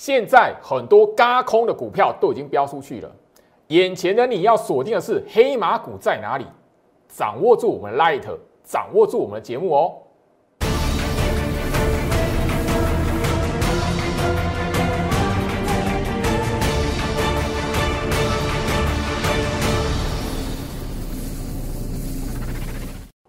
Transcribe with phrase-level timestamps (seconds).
[0.00, 3.10] 现在很多嘎空的股票都已经飙出去了，
[3.66, 6.46] 眼前的你要锁定的是黑马股在哪里？
[7.08, 8.22] 掌握住我们 Light，
[8.62, 9.96] 掌握住我们的节目哦。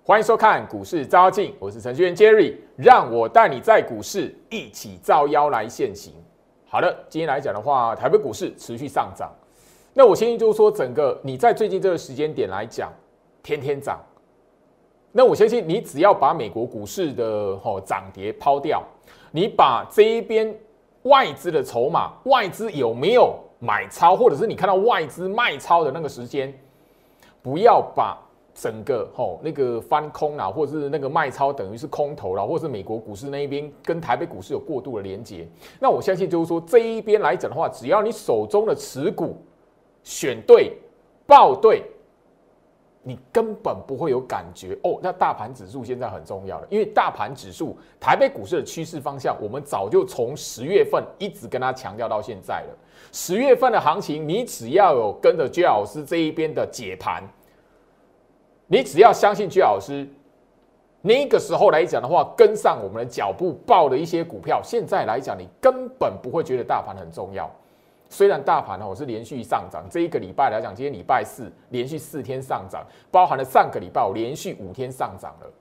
[0.04, 6.13] 欢迎收看股市招镜，我是程序员 Jerry，让我带你在股市一起招妖来现行。
[6.71, 9.32] 好的，今天来讲的话，台北股市持续上涨。
[9.91, 12.93] 那我相信就是说，整个你在最近这个时间点来讲，
[13.41, 14.00] 天天涨。
[15.11, 18.83] 那我相信你只要把美国股市的吼涨跌抛掉，
[19.32, 20.55] 你把这一边
[21.01, 26.54] 外资的筹码，外资有没有买超，或者是你看到外资卖超的那个时间，
[27.41, 28.15] 不要把。
[28.61, 35.47] 整个吼那个翻空啊，或者是那个卖超，等于是空头了，或是美国股市那一边跟台北股市有过度的连接。
[35.80, 39.38] 那我相信就是说这一边来讲的话，只要你手中的持股
[40.03, 40.73] 选对、
[41.25, 41.83] 报对，
[43.01, 44.99] 你根本不会有感觉哦。
[45.01, 52.77] 那大盘指数现在很重要了，因为大盘指数台北股市的趋势方向，我们早就从十月份一直跟他强调到现在了。
[53.13, 57.23] 十月份的行情，你只要有跟着居老师这一边的解盘。
[58.72, 60.08] 你只要相信居老师，
[61.02, 67.50] 那个时候来讲的话，跟上我们的脚步，报的一些股票，现在来讲，你根本不会觉得大盘很重要。
[68.09, 75.52] 虽然大盘呢，我是连续上涨，这一个礼拜来讲，今天礼拜四连续四天上涨，包含了上个礼拜我连续五天上涨了。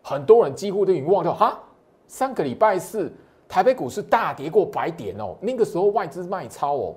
[0.00, 1.58] 很多人几乎都已经忘掉，哈，
[2.06, 3.12] 上个礼拜四
[3.48, 6.94] 台北股市大跌过百点哦，那个时候外资卖超哦。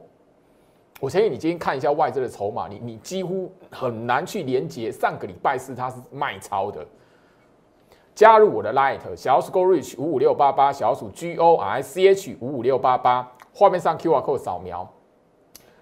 [1.02, 6.86] 我建议你今天看一下外资的筹码，你你几乎很难去连接上个礼拜四它是卖超的。
[8.14, 14.90] 加入我的 Light 小鼠 Go Reach 五五六八八小鼠 G O R C H 五五六八八，画面上 QR code 扫描。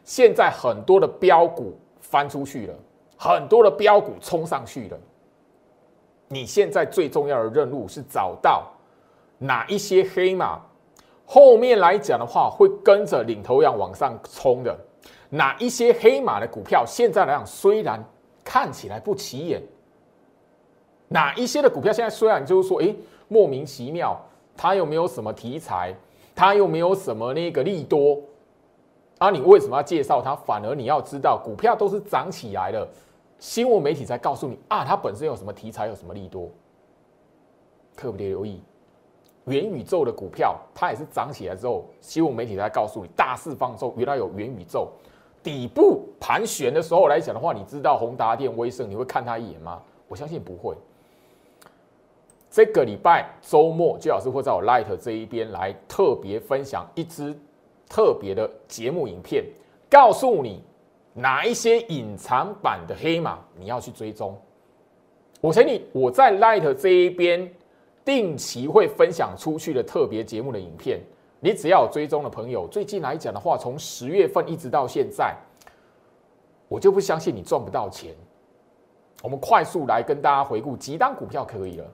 [0.04, 2.74] 现在很多的标股翻出去了，
[3.16, 4.98] 很多的标股冲上去了。
[6.28, 8.68] 你现在最重要的任务是找到
[9.38, 10.60] 哪一些黑马，
[11.24, 14.76] 后面来讲的话会跟着领头羊往上冲的。
[15.34, 18.00] 哪一些黑马的股票现在来讲虽然
[18.44, 19.60] 看起来不起眼，
[21.08, 22.96] 哪一些的股票现在虽然就是说，哎，
[23.28, 24.16] 莫名其妙，
[24.56, 25.92] 它又没有什么题材，
[26.36, 28.22] 它又没有什么那个利多，
[29.18, 30.36] 啊，你为什么要介绍它？
[30.36, 32.88] 反而你要知道，股票都是涨起来的，
[33.40, 36.48] 新闻媒体才告诉你啊，它本身有什么题材，有什么利多，
[37.98, 38.62] 特别留意。
[39.46, 44.92] 元宇宙的股票，它也是涨起来之后，新闻媒体才告诉你大肆放售，原来有元宇宙。
[45.44, 49.82] 底部盘旋的时候来讲的话，你知道宏达电、威盛，你会看他一眼吗？
[50.08, 50.74] 我相信不会。
[52.50, 57.36] 这个礼拜周末，最老师会在我 Light 这一边来特别分享一支
[57.90, 59.44] 特别的节目影片，
[59.90, 60.64] 告诉你
[61.14, 64.40] 哪一些隐藏版的黑马你要去追踪。
[65.42, 67.52] 我请你我在 Light 这一边
[68.06, 71.02] 定期会分享出去的特别节目的影片。
[71.44, 75.36] 你只要有追踪的朋友，最近来讲的话，从十月份一直到现在，
[76.70, 78.16] 我就不相信你赚不到钱。
[79.22, 81.86] 我们快速来跟大家回顾几档股票可以了。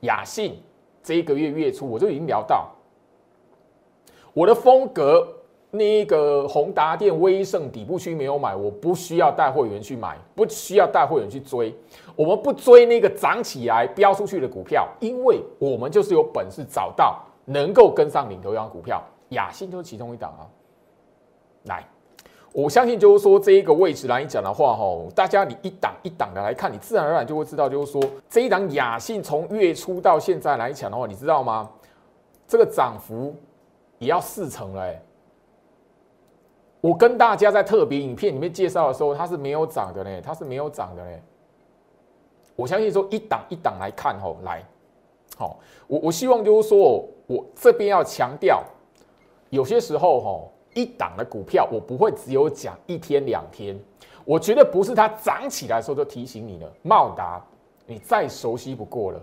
[0.00, 0.60] 雅信
[1.02, 2.68] 这一个月月初我就已经聊到，
[4.34, 5.26] 我的风格，
[5.70, 11.74] 那个宏达电、威盛底部区没有买，我不需要带会员去买，不需要带会员去追。
[12.14, 17.22] 我们不追那个涨起来飙出去的股票，因为我们就是有本事找到。
[17.46, 20.44] 能够跟上领头羊股票，雅信就是其中一档啊。
[21.64, 21.82] 来，
[22.52, 24.84] 我相信就是说这一个位置来讲的话，哈，
[25.14, 31.70] 大家你一档一档的来看，你自然而然就会知道，就是说这一档雅信从月初到现在来讲的话，你知道吗？
[32.46, 33.34] 这个涨幅
[33.98, 34.94] 也要四成了。
[36.80, 41.10] 我跟大家在特别影片里面介绍的时候，它是没有涨的呢，它是没有涨的呢。
[42.54, 44.64] 我相信说一档一档来看，吼，来。
[45.36, 45.58] 好，
[45.88, 48.62] 我我希望就是说，我这边要强调，
[49.50, 50.40] 有些时候哈，
[50.74, 53.76] 一档的股票我不会只有讲一天两天，
[54.24, 56.72] 我觉得不是它涨起来的时候就提醒你了。
[56.82, 57.44] 茂达，
[57.84, 59.20] 你再熟悉不过了。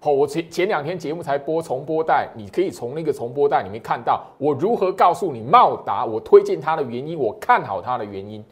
[0.00, 8.44] 好，我前前两天节目才播重播带，你可以从那个重播带里面看到我如何告诉你茂达，我推荐它的原因，我看好它的原因。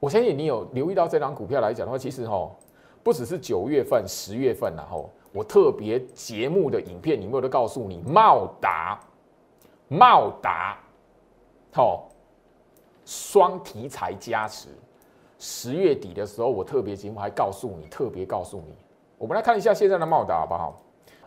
[0.00, 2.50] 我相信你有留意到这张股票来讲的话，其实哈。
[3.04, 8.98] 不只是九月份、十月份，然后我特别节目的影片里面都告诉你，茂达、
[9.86, 10.78] 茂达，
[11.74, 12.08] 好，
[13.04, 14.70] 双题材加持。
[15.38, 18.74] 十月底的时候，我特别节目还告诉你，特别告诉你。
[19.18, 20.74] 我们来看一下现在的茂达好不好？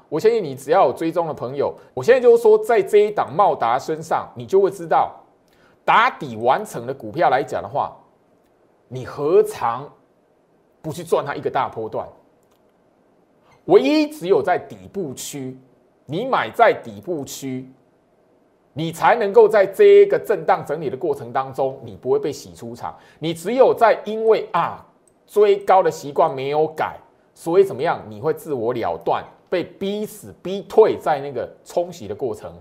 [0.09, 5.13] 我相信你只要有追踪的朋友，我现在就是说，在这一档茂达身上，你就会知道，
[5.85, 7.95] 打底完成的股票来讲的话，
[8.87, 9.87] 你何尝
[10.81, 12.09] 不去赚它一个大波段？
[13.69, 15.55] 唯一只有在底部区，
[16.07, 17.71] 你买在底部区，
[18.73, 22.97] 你才能够在这一个震荡整理的过程当中，你不会被洗出场。
[23.19, 24.83] 你只有在因为啊
[25.27, 26.97] 追高的习惯没有改，
[27.35, 32.51] 所以怎么样，你会自我了断，被逼死逼退在那个冲洗的过程，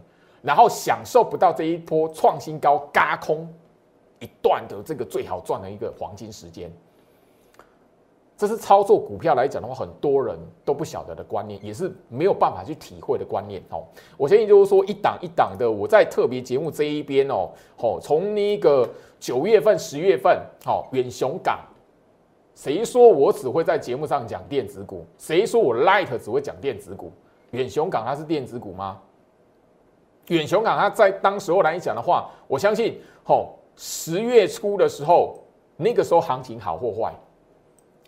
[0.42, 3.48] 然后享受不到这一波创新高嘎空
[4.18, 6.70] 一段的这个最好赚的一个黄金时间。
[8.38, 13.82] 这是操作股票来讲的话，很多人都不晓得的观念，也是没有办法去体会的观念哦。
[14.16, 18.88] 我相信就是说，一档一档的，我在特别节目这一边哦，哦，从那个
[19.18, 21.58] 九月份、十月份，好，远雄港，
[22.54, 25.04] 谁说我只会在节目上讲电子股？
[25.18, 27.10] 谁说我 Light 只会讲电子股？
[27.50, 29.00] 远雄港它是电子股吗？
[30.28, 35.40] 远雄港它在当时候来讲的话，我相信，哦，十月初的时候，
[35.76, 37.12] 那个时候行情好或坏？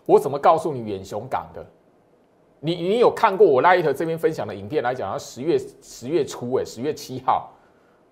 [0.07, 1.65] 我怎么告诉你远雄港的？
[2.63, 5.19] 你你有看过我 Light 这边分享的影片来讲？
[5.19, 7.51] 十月十月初，哎，十月七号，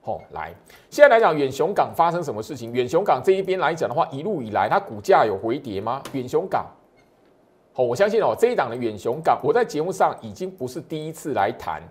[0.05, 0.55] 哦，来，
[0.89, 2.73] 现在来讲远雄港发生什么事情？
[2.73, 6.03] 远雄港这一边来讲的话，一路以来它股价有回跌吗？
[6.13, 6.65] 远雄港，
[7.75, 11.83] 哦，我相信哦，这一档的远雄港，我在节目上已经不是第一次来谈，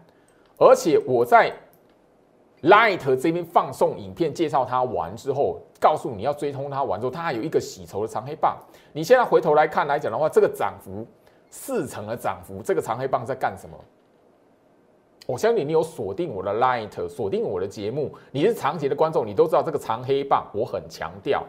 [0.58, 1.54] 而且我在
[2.64, 5.60] Light 这边放送影片介绍它完之后。
[5.80, 8.58] 告诉你要追通它完之后，它还有一个洗筹的长黑棒。
[8.94, 11.06] 你现在回头来看来讲的话，这个涨幅
[11.52, 13.78] 四成的涨幅，这个长黑棒在干什么？
[15.28, 21.44] 我相信你有锁定我的 Light，锁定我的节目，你是长期的观众，你都知道这个长黑棒，我很强调。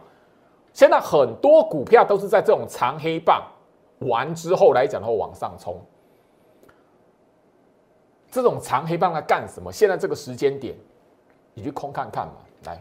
[0.74, 3.42] 现在很多股票都是在这种长黑棒
[4.00, 5.80] 完之后来讲的话往上冲。
[8.30, 9.72] 这种长黑棒在干什么？
[9.72, 10.76] 现在这个时间点，
[11.58, 12.34] 你去空看看嘛，
[12.64, 12.80] 来。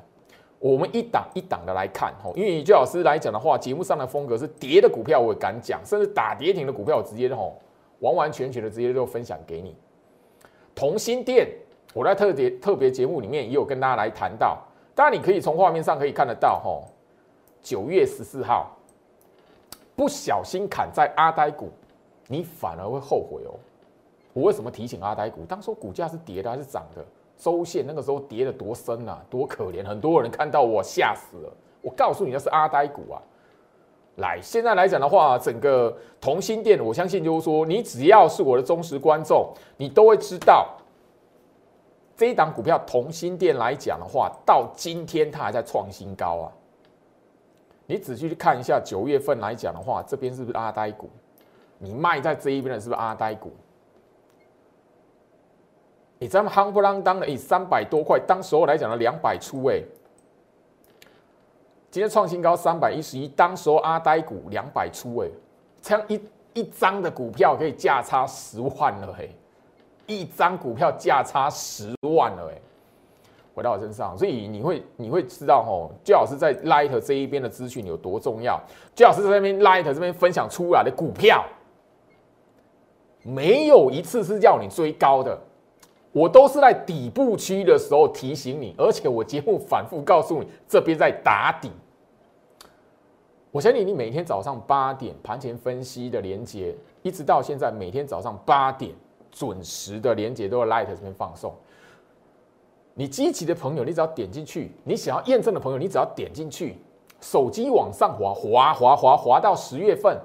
[0.59, 7.56] 我们一档一档的来看，吼，因为以居老师来讲的话，节目上的风格是跌的股票我也敢讲，甚至打跌停的股票我直接吼，
[8.00, 9.75] 完完全全的直接就分享给你。
[10.75, 11.47] 同心店，
[11.94, 14.59] 我在特别特别节目里面也有跟大家来谈到，
[14.95, 16.85] 当然你可以从画面上可以看得到，吼，
[17.62, 18.75] 九月十四号
[19.95, 21.69] 不小心砍在阿呆股，
[22.27, 23.53] 你反而会后悔哦。
[24.33, 25.45] 我为什么提醒阿呆股？
[25.45, 27.06] 当初股价是跌的还是涨的？
[27.38, 29.86] 周线那个时候跌的多深啊，多可怜！
[29.86, 31.54] 很多人看到我吓死了。
[31.81, 33.22] 我告诉你，那是阿呆股啊。
[34.16, 40.75] 来，现在来讲的话，整个同心店，我相信就是说，你只要是我的忠实观众，你都会知道，
[42.16, 46.51] 这一档股票同心店来讲的话，到今天它还在创新高啊。
[47.86, 51.10] 你仔细去看一下九月份来讲的话，这边是不是阿呆股？
[51.78, 53.51] 你卖在这一边的是不是阿呆股？
[56.19, 59.80] 你这么夯不啷当的，以三百多块，当时候来讲的两百出哎，
[61.92, 65.28] 今天创新高三百一十一，当时候阿呆股两百出哎，
[65.81, 66.19] 这样一
[66.54, 69.30] 一张的股票可以价差十万了嘿，
[70.08, 72.60] 一张股票价差十万了哎，
[73.54, 78.60] 回到我身上，所以你会你会知道吼，最好是在 Light 这一边的资讯有多重要，
[78.96, 81.46] 最好是在那边 Light 这边分享出来的股票，
[83.22, 85.40] 没有一次是叫你追高的。
[86.18, 91.70] 我都是在底部区的时候提醒你，而且我节目反复告诉你，这边在打底。
[93.51, 98.96] 我相信你每天早上八点盘前分析的连接，一直到现在每天早上八点
[99.32, 101.53] 准时的连接都在 Light 这边放送。
[102.96, 106.77] 你积极的朋友，你只要点进去；你想要验证的朋友，你只要点进去，
[107.22, 110.20] 手机往上滑，滑滑滑滑到十月份，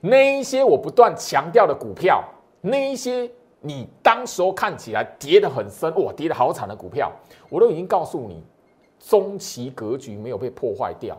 [0.00, 2.24] 那一些我不断强调的股票，
[2.60, 3.30] 那一些。
[3.60, 7.10] 你当时候看起来跌得很深，哇，跌得好惨的股票，
[7.48, 8.44] 我都已经告诉你，
[9.00, 11.16] 中期格局没有被破坏掉。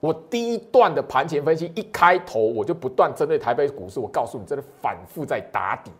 [0.00, 5.90] 我第一段的盘前分析一开头，我就不断针对台北股市，我告诉你，这里反复在打底。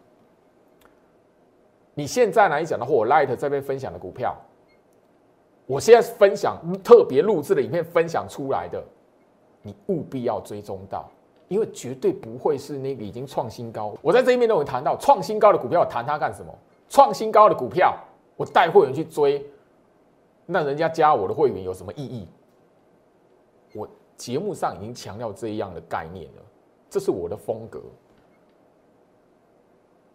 [1.95, 4.37] 你现在来讲的话，我 Light 这边分享的股票，
[5.67, 8.81] 我现在分享特别录制的影片分享出来的，
[9.63, 11.11] 你务必要追踪到。
[11.49, 13.95] 因为绝对不会是那个已经创新高。
[14.03, 16.55] 我在这一面都有谈到创新高的股票，谈它干什么？
[16.89, 17.97] 创新高的股票，
[18.37, 19.45] 我带会员去追，
[20.47, 22.27] 那人家加我的会员有什么意义？
[23.75, 26.43] 我节目上已经强调这样的概念了，
[26.89, 27.81] 这是我的风格。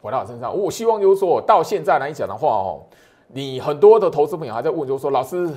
[0.01, 2.81] 回到我身上，我希望就是说到现在来讲的话哦，
[3.27, 5.49] 你很多的投资朋友还在问，就是说老师，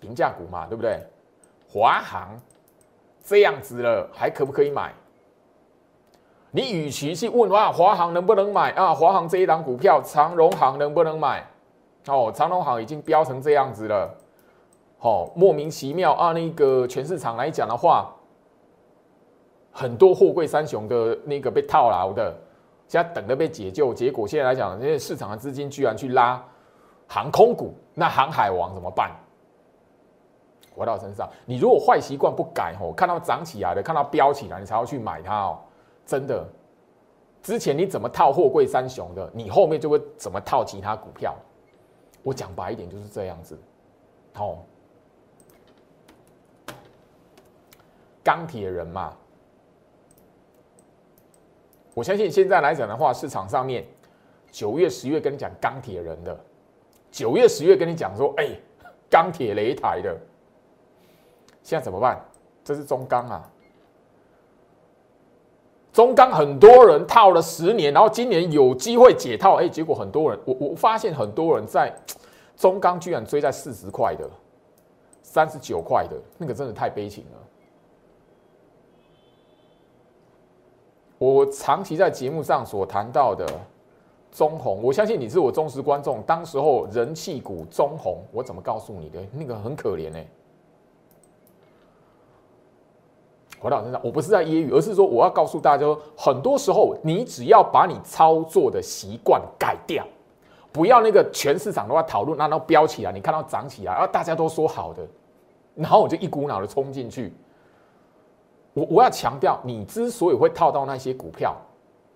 [0.00, 0.98] 平价股嘛，对不对？
[1.70, 2.40] 华航。
[3.28, 4.90] 这样子了，还可不可以买？
[6.50, 8.94] 你与其去问哇，华航能不能买啊？
[8.94, 11.46] 华航这一档股票，长荣航能不能买？
[12.06, 14.08] 哦，长荣航已经飙成这样子了，
[14.96, 16.32] 好莫名其妙啊！
[16.32, 18.10] 那个全市场来讲的话，
[19.72, 22.34] 很多货柜三雄的那个被套牢的，
[22.86, 26.42] 现在等着被解救，结果现在来讲，因为市场的资金居然去拉
[27.06, 29.14] 航空股，那航海王怎么办？
[30.78, 35.58] 回到身上，你如果坏习惯不改哦，看到涨起来的，看到飙起来，你才要去买它哦。
[36.06, 36.46] 真的，
[37.42, 41.34] 之前你怎么套货柜三雄的，你后面就会怎么套其他股票。
[42.22, 43.58] 我讲白一点就是这样子，
[44.36, 44.58] 哦，
[48.22, 49.16] 钢铁人嘛，
[51.94, 53.86] 我相信现在来讲的话，市场上面
[54.50, 56.38] 九月、十月跟你讲钢铁人的，
[57.10, 58.48] 九月、十月跟你讲说，哎，
[59.08, 60.14] 钢铁擂台的，
[61.68, 62.18] 现在怎么办？
[62.64, 63.46] 这是中钢啊。
[65.92, 71.94] 中钢很多人套了十年，然后今年有机会解套，哎，结果很多人，我我发现很多人在
[72.56, 74.26] 中钢居然追在四十块的、
[75.22, 77.38] 三十九块的，那个真的太悲情了。
[81.18, 83.46] 我长期在节目上所谈到的
[84.32, 89.20] 中红，我相信你是我忠实观众，当时候人气股中红，我怎么告诉你的？
[89.32, 90.26] 那个很可怜哎。
[93.60, 95.84] 回到身上，我不是在揶揄，而是说我要告诉大家，
[96.16, 100.06] 很多时候你只要把你操作的习惯改掉，
[100.70, 105.06] 不要那个全市场都在讨论，那都飙起来，你看到涨起来，然后大家都说好的，
[105.74, 107.32] 然后我就一股脑的冲进去。
[108.74, 111.56] 我我要强调，你之所以会套到那些股票，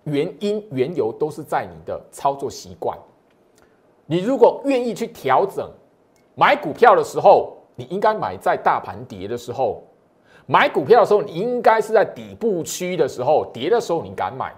[0.05, 2.97] 原因缘由都是在你的操作习惯。
[4.05, 5.69] 你如果愿意去调整，
[6.35, 9.83] 买股票的时候，你应该买在大盘跌的时候。
[10.45, 14.53] 买股票的时候，你应该是在底部区的时候，跌的时候你敢买。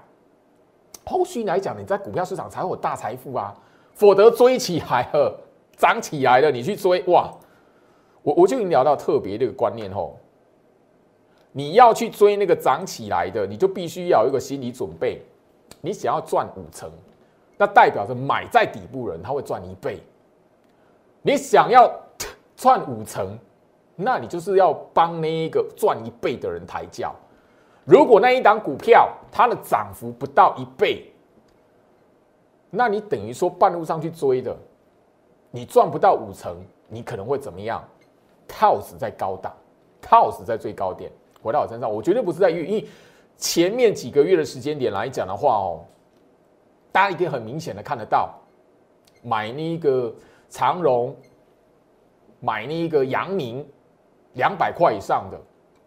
[1.05, 3.53] 后续来讲，你在股票市场才会有大财富啊，
[3.93, 5.39] 否则追起来了，
[5.77, 7.31] 涨起来了，你去追哇！
[8.23, 10.17] 我我就已经聊到特别这个观念吼，
[11.51, 15.21] 你要去追那个涨起来的，你就必须要有一个心理准备，
[15.81, 16.91] 你想要赚五成，
[17.55, 19.99] 那代表着买在底部人他会赚一倍，
[21.21, 21.87] 你想要
[22.57, 23.37] 赚五成。
[23.95, 27.15] 那你就是要帮那一个赚一倍的人抬轿。
[27.85, 31.11] 如果那一档股票它的涨幅不到一倍，
[32.69, 34.57] 那你等于说半路上去追的，
[35.51, 36.57] 你赚不到五成，
[36.89, 37.81] 你可能会怎么样？
[38.47, 39.55] 套死在高档，
[40.01, 41.11] 套死在最高点。
[41.41, 42.87] 回到我身上，我绝对不是在预，因为
[43.37, 45.85] 前面几个月的时间点来讲的话哦，
[46.91, 48.33] 大家一定很明显的看得到，
[49.21, 50.13] 买那个
[50.49, 51.15] 长荣，
[52.39, 53.65] 买那个阳明。
[54.35, 55.37] 两百块以上的，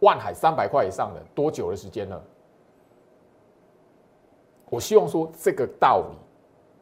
[0.00, 2.22] 万海三百块以上的，多久的时间了？
[4.68, 6.16] 我希望说这个道理，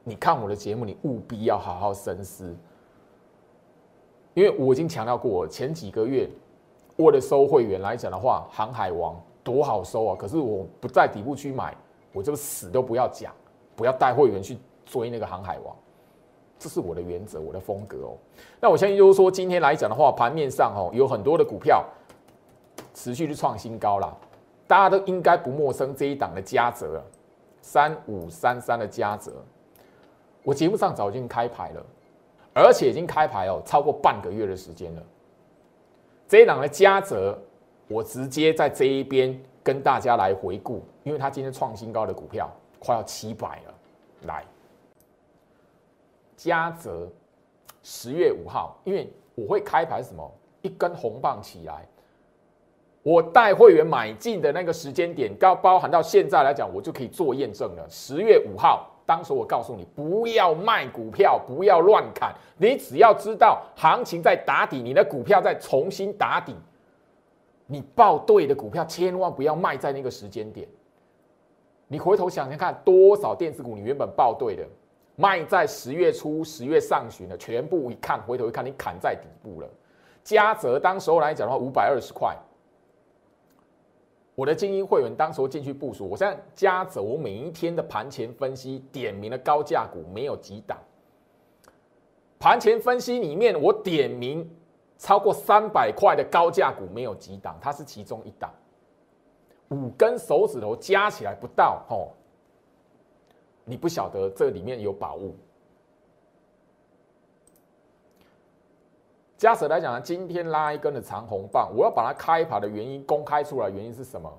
[0.02, 2.56] 你看我的节目，你务必要好好深思，
[4.34, 6.28] 因为我已经强调过，前几个月
[6.96, 10.16] 为了收会员来讲的话，航海王多好收啊！
[10.18, 11.76] 可是我不在底部区买，
[12.12, 13.32] 我就死都不要讲，
[13.76, 15.76] 不要带会员去追那个航海王。
[16.58, 18.16] 这是我的原则，我的风格哦。
[18.60, 21.84] 那我相信就是说，今天来讲的话，盘面上哦，有很多的股票
[22.94, 24.16] 持续去创新高了。
[24.66, 27.02] 大家都应该不陌生这一档的嘉泽，
[27.60, 29.32] 三五三三的嘉泽。
[30.42, 31.86] 我节目上早已经开牌了，
[32.54, 35.02] 而且已经开牌哦，超过半个月的时间了。
[36.26, 37.38] 这一档的嘉泽，
[37.86, 43.74] 我直接在这一边跟大家来回顾，因为它今天创新高的股票快要七百了，
[44.22, 44.44] 来。
[46.36, 47.10] 嘉泽
[47.82, 50.30] 十月五号，因为我会开盘什么
[50.62, 51.86] 一根红棒起来，
[53.02, 57.86] 我带会员买进的那个时间点，高包含到现在来讲，我就可以做验证了。
[57.88, 66.54] 十月五号，当时我告诉你不要卖股票，不要乱砍，你只要知道行情在打底，你的股票在重新打底，
[67.66, 70.68] 你报对的股票千万不要卖在那个时间点。
[71.88, 74.66] 你回头想想看，多少电子股你原本报对的。
[75.16, 79.68] 卖在十月初、十月上旬的，全部一看，回头一看，你砍在底部了。
[80.22, 82.36] 嘉泽当时候来讲的话，五百二十块。
[84.34, 90.76] 我的精英会员当时候进去部署，我现在嘉泽，我每一天的盘前分析点名的高价股没有几档。
[92.38, 94.46] 盘前分析里面，我点名
[94.98, 98.52] 超过三百块的高价股没有几档，它是其中一档。
[99.70, 102.12] 五根手指头加起来不到，哦。
[103.68, 105.34] 你不晓得这里面有宝物。
[109.36, 114.32] 加持来讲呢，今天拉一根的长红棒，我要把它开盘的原因公开出来，原因是什么？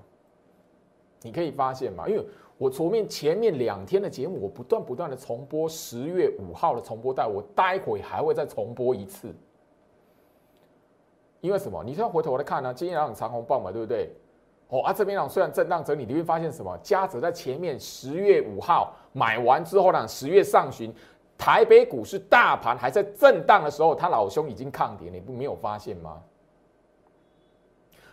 [1.22, 9.32] 你可以发现嘛，因为我前面前面两天的节目，我不断不断的重播十月五号的重播带，我待会还会再重播一次。
[11.40, 11.84] 因为什么？
[11.84, 12.74] 你现在回头来看呢？
[12.74, 14.10] 今天两场长红棒嘛，对不对？
[14.70, 16.76] 哦啊，这边呢虽然震荡整理，你会发现什么？
[16.82, 20.92] 嘉泽在前面十月五号买完之后呢，十月上旬
[21.36, 26.20] 台北股市大盘还在震荡的时候，他老兄已经抗跌，你不没有发现吗？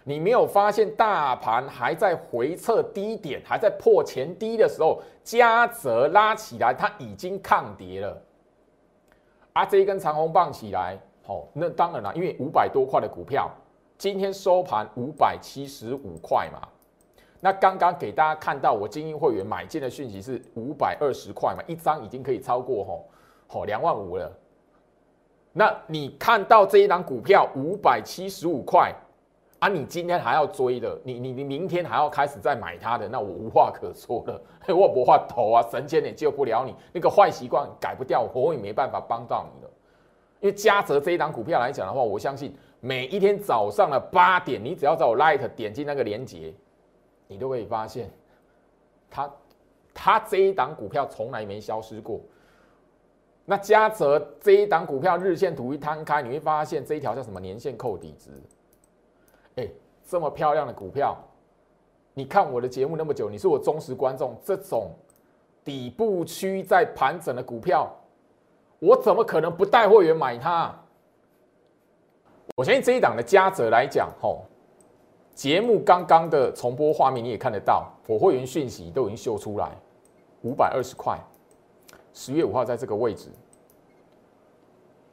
[0.08, 8.22] 你没有发现大盘还在回撤低点，还在破前低的时候，嘉泽拉起来，它已经抗跌了。
[9.54, 10.96] 啊，这一根长红棒起来。
[11.24, 13.50] 好，那当然了，因为五百多块的股票，
[13.98, 16.68] 今天收盘五百七十五块嘛。
[17.39, 23.06] 那刚刚给大家看到我精英会员买进的讯息是五百二十块嘛，一张已经可以超过吼
[23.48, 24.32] 吼两万五了。
[25.54, 28.94] 那你看到这一档股票五百七十五块
[29.60, 34.42] 啊，你今天还要追的，你你你明天还要开始再买它的，那我无话可说了，
[34.75, 39.72] 我不话头啊，神仙也救不了你，那个坏习惯改不掉，我也没办法帮到你了。
[40.42, 46.54] 因为嘉泽这一档股票来讲的话，我相信每一天早上的八点，你只要在我 Light 点击那个链接，
[47.27, 48.12] 你都可以发现，
[49.10, 49.34] 它
[49.94, 52.20] 它这一档股票从来没消失过。
[53.46, 58.32] 那嘉泽这一档股票日线图一摊开，你会发现这一条叫什么年线扣底值？
[59.55, 59.70] 哎，
[60.03, 61.15] 这么漂亮的股票，
[62.13, 64.91] 你看我的节目那么久，你是我忠实观众，这种
[65.63, 67.89] 底部区在盘整的股票。
[68.79, 70.74] 我怎么可能不带会员买它？
[72.58, 74.44] 我相信这一档的嘉泽来讲，吼，
[75.36, 79.70] 节目刚刚的重播画面你也看得到，我会员讯息都已经秀出来，
[80.42, 81.20] 五百二十块，
[82.13, 83.27] 十月五号在这个位置，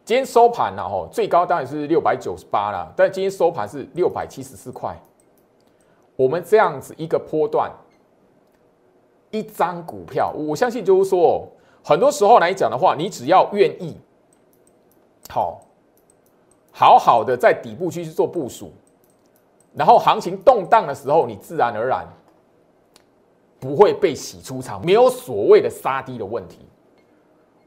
[0.05, 4.97] 今天收盘了，吼，最高当然是六百九十八了，但今天收盘是六百七十四块。
[6.17, 7.71] 我们这样子一个波段，
[9.31, 11.47] 一张股票，我相信就是说。
[11.85, 13.97] 很多时候来讲的话，你只要愿意，
[15.29, 15.63] 好，
[16.71, 18.71] 好好的在底部区去做部署，
[19.75, 22.07] 然后行情动荡的时候，你自然而然
[23.59, 26.59] 不会被洗出场，没有所谓的杀低的问题。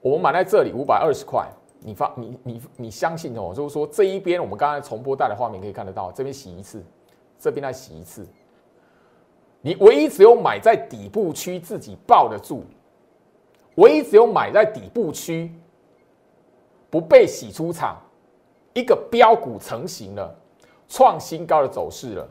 [0.02, 1.48] 我们买在这里五百二十块，
[1.80, 3.54] 你发你你你相信哦？
[3.56, 6.84] 就是说这一边我们刚才重播带的画面可以看得到，这边洗一次，
[7.40, 8.28] 这边再洗一次，
[9.62, 12.64] 你唯一只有买在底部区自己抱得住。
[13.76, 15.52] 唯一只有买在底部区，
[16.90, 17.98] 不被洗出场，
[18.74, 20.34] 一个标股成型了，
[20.88, 22.28] 创新高的走势了，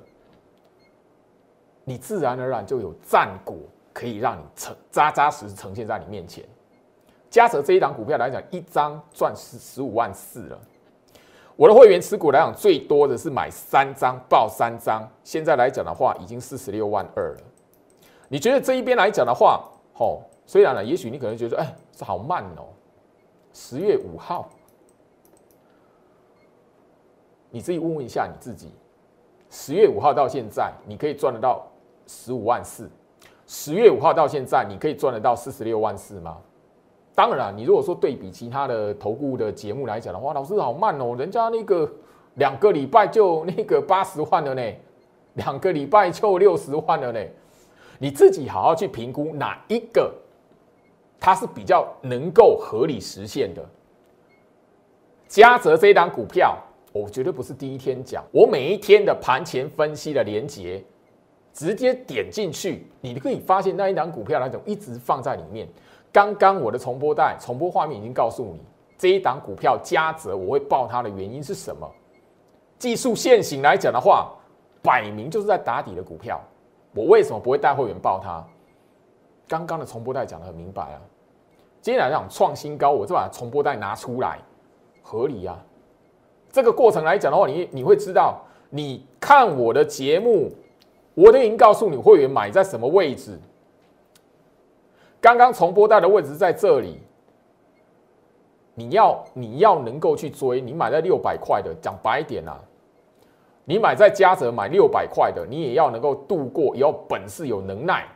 [1.84, 3.56] 你自然而然就有战果
[3.92, 6.44] 可以让你成扎扎实实呈现在你面前。
[7.30, 10.58] 嘉泽这一档股票来讲，一张赚十十五万四了。
[11.56, 17.40] 我的会员持股来讲，最多的是买三张报三张，现在来讲的话，已经四十六万二了。
[18.28, 20.22] 你觉得这一边来讲的话，吼？
[20.46, 22.66] 虽然呢，也许你可能觉得，哎，这好慢哦。
[23.52, 24.50] 十月五号，
[27.54, 28.72] 你自己问问一下你自己，
[29.48, 31.64] 十月五号到现在，你可以赚得到
[32.04, 32.90] 十五万四。
[33.46, 36.36] 十月五号到现在，你可以赚得到四十六万四吗？
[37.14, 41.88] 当然，你如果说对比其他的投顾的节目来讲的话，老师好慢哦，人家那个
[42.34, 44.74] 两个礼拜就那个八十万了呢，
[45.34, 47.20] 两个礼拜就六十万了呢。
[48.00, 50.12] 你自己好好去评估哪一个。
[51.20, 53.64] 它是比较能够合理实现的。
[55.26, 56.58] 嘉泽这一档股票，
[56.94, 60.80] 我绝对不是第一天讲，我每一天的盘前分析的连接，
[61.52, 65.68] 直接点进去，你就可以发现那一档股票那种一直放在里面。
[66.12, 68.60] 刚刚我的重播带、重播画面已经告诉你，
[68.96, 71.90] 这一档股票加折我会报它的原因是什么？
[72.78, 74.32] 技术线型来讲的话，
[74.80, 76.40] 摆明就是在打底的股票，
[76.94, 78.46] 我为什么不会带会员报它？
[79.48, 81.02] 刚刚的重播带讲的很明白啊。
[81.82, 84.38] 今天来讲创新高，我就把重播带拿出来，
[85.02, 85.58] 合理啊。
[86.54, 88.40] 这个过程来讲的话，你你会知道，
[88.70, 90.52] 你看我的节目，
[91.14, 93.36] 我都已经告诉你会员买在什么位置。
[95.20, 97.00] 刚刚重播带的位置在这里，
[98.74, 102.62] 你要你要能够去追，你买在六百块的，讲白一点啊，
[103.64, 108.06] 你买在嘉泽买六百块的，你也要能够度过，也要本事有能耐，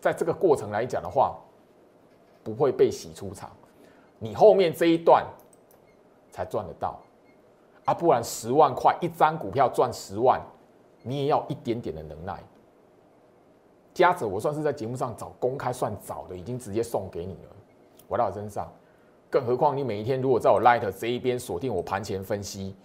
[0.00, 1.36] 在这个过程来讲的话。
[2.44, 3.50] 不会被洗出场，
[4.18, 5.26] 你后面这一段
[6.30, 6.98] 才赚得到
[7.88, 7.94] 啊！
[7.94, 10.38] 不然十万块一张股票赚十万，
[11.02, 12.38] 你也要一点点的能耐。
[13.94, 17.50] 加子，我算是在节目上找公开算早的，已经直接送给你了，
[18.06, 18.70] 我到身上。
[19.30, 22.76] 更何况你每一天如果在我 Light 这一边锁定我盘前分析，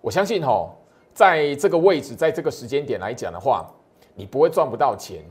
[0.00, 0.70] 我相信吼，
[1.12, 3.66] 在这个位置，在这个时间点来讲的话，
[4.14, 5.22] 你不会赚不到钱。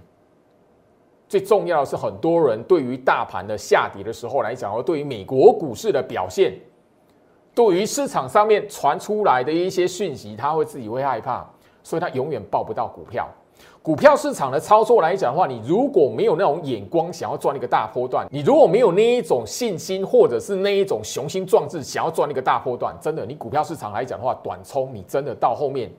[1.28, 6.54] 最重要的是，很多人对于大盘的下跌的时候来讲，或对于美国股市的表现，
[7.56, 11.50] 对于市场上面传出来的一些讯息，他会自己会害怕，
[11.82, 13.28] 所以他永远报不到股票。
[13.82, 25.90] 股票市场的操作来讲的话，你如果没有那种眼光，想要赚一个大波段，你如果没有那一种信心，或者是那一种雄心壮志，想要赚一个大波段，真的，你股票市场来讲的话，短冲，你真的到后面，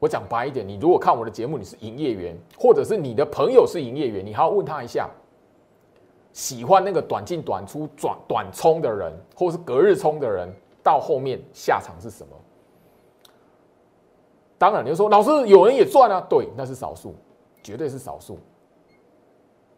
[0.00, 5.08] 我讲白一点，你如果看我的节目，你是营业员，或者是你的朋友是营业员，你还要问他一下，
[6.32, 10.52] 喜欢那个短进短出、短短冲的人，或是隔日冲的人，
[10.86, 12.36] 到后面下场是什么？
[14.56, 16.24] 当然，你就说老师有人也赚啊？
[16.30, 17.12] 对，那是少数，
[17.60, 18.38] 绝对是少数。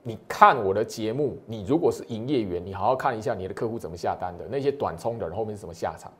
[0.02, 6.12] 你看我的节目，你如果是营业员，你好好看一下你的客户怎么下单的，那些短冲的人后面是什么下场？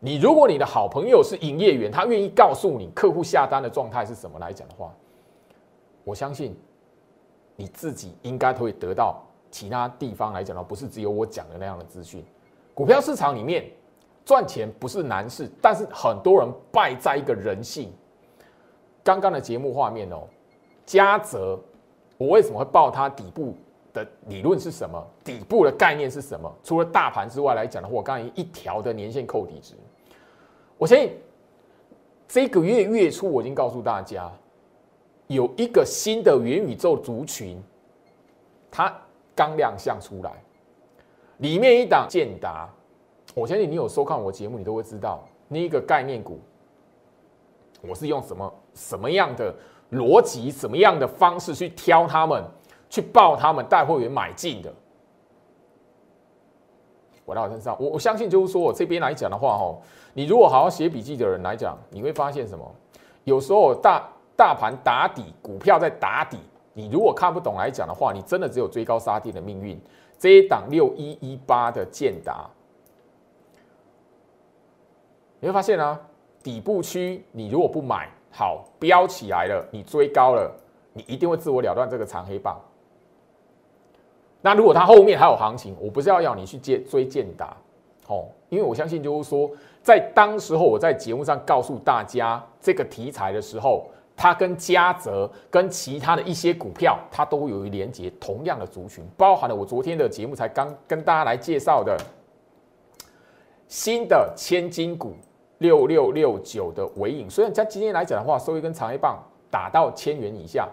[0.00, 4.92] 你如果你的好朋友是营业员，他愿意告诉你客户下单的状态是什么来讲的话，
[6.02, 6.56] 我相信
[7.54, 12.24] 你自己应该会得到其他地方来讲的，不是只有我讲的那样的资讯。
[12.74, 13.70] 股票市场里面。
[14.24, 17.92] 赚钱不是难事，但是很多人败在一个人性。
[19.02, 20.22] 刚刚的节目画面哦，
[20.86, 21.58] 嘉泽，
[22.16, 23.56] 我为什么会报它底部
[23.92, 25.04] 的理论是什么？
[25.24, 26.52] 底部的概念是什么？
[26.62, 29.74] 除了大盘之外来讲的话，我刚才一条的年线扣底值，
[30.78, 31.10] 我相信
[32.28, 34.30] 这个月月初我已经告诉大家，
[35.26, 37.60] 有一个新的元宇宙族群，
[38.70, 38.96] 它
[39.34, 40.30] 刚亮相出来，
[41.38, 42.68] 里面一档建达。
[43.34, 46.38] 我相信你有收看我节目，你都会知道那一个概念股，
[47.80, 49.54] 我是用什么什么样的
[49.90, 52.44] 逻辑、什么样的方式去挑他们，
[52.90, 54.72] 去报他们带会员买进的。
[57.24, 59.80] 我到我身上，我我相信就是说我这边来讲的话，哦，
[60.12, 62.74] 你如果好好写笔记的人来讲，你会发现什么？
[63.24, 66.36] 有时候大大盘打底，股票在打底，
[66.74, 69.80] 你如果看不懂来讲的话，你真的只有追高杀跌的命运。
[70.18, 72.46] 这一档六一一八的建达。
[75.42, 76.00] 你会发现啊，
[76.40, 80.48] 底部区你如果不买，好飙起来了，你追高了，
[80.92, 82.60] 你一定会自我了断这个长黑棒。
[84.40, 87.56] 那如果它后面还有行情，我不是要要你去接追建达，
[88.06, 89.50] 哦，因为我相信就是说，
[89.82, 101.96] 在当时候我在节目上告诉大家这个题材的时候，它跟嘉泽跟其他的一些股票，它都有一连接，同样的族群，包含了我昨天的节目才刚跟大家来介绍的
[103.66, 105.16] 新的千金股。
[105.62, 109.18] 六六六九的尾影，虽然在今天来讲的话，收一根长黑棒
[109.50, 110.68] 打到千元以下，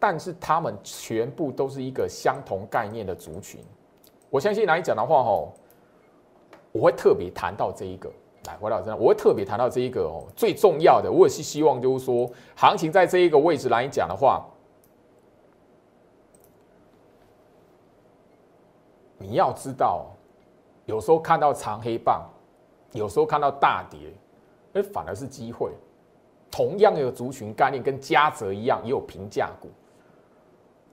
[0.00, 3.60] 但是他们全部都是一个相同概念的族群。
[4.30, 5.52] 我相信来讲的话，哦，
[6.72, 8.10] 我会特别谈到这一个。
[8.46, 14.44] 来，回到这，我会特别谈到这一个哦，最重要的，我也是希望就是说，行情在这一个位置来讲的话，
[19.18, 20.06] 你要知道，
[20.86, 22.28] 有时候看到长黑棒。
[22.92, 23.98] 有时候看到大跌，
[24.74, 25.70] 哎，反而是机会。
[26.50, 29.68] 同样的族群概念，跟嘉泽一样，也有平价股。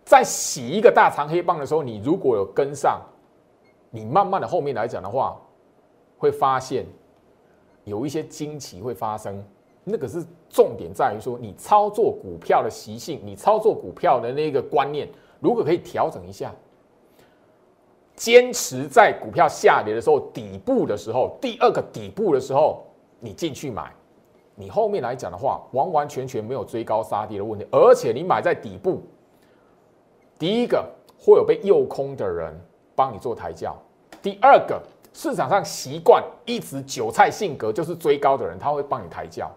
[0.05, 3.01] 在洗一个大长黑棒的时候，你如果有跟上，
[3.89, 5.38] 你慢慢的后面来讲的话，
[6.17, 6.85] 会发现
[7.83, 9.43] 有一些惊奇会发生。
[9.83, 15.09] 那个是重点在于说，你操作股票的习性，你操作股票的那个观念，
[15.39, 16.53] 如果可以调整一下。
[18.19, 22.84] 坚持在股票下跌的时候，底部的时候，第二个底部的时候，
[23.21, 23.89] 你进去买，
[24.55, 29.01] 你后面来讲的话，完完全全没有追高杀跌的问题，而且你买在底部，
[30.38, 30.86] 第一个
[31.17, 32.53] 会有被诱空的人
[32.93, 33.73] 帮你做抬轿，
[34.21, 39.49] 第二个市场上习惯一直韭菜性格就是追高的人，他会帮你抬轿，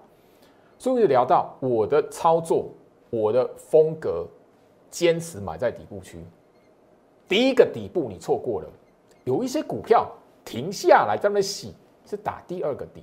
[0.78, 2.66] 所以聊到我的操作，
[3.10, 4.24] 我的风格，
[4.88, 6.24] 坚持买在底部区。
[7.32, 8.68] 第一个底部你错过了，
[9.24, 10.06] 有一些股票
[10.44, 13.02] 停下来在那洗，是打第二个底。